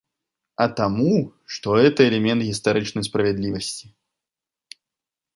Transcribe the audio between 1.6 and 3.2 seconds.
гэта элемент гістарычнай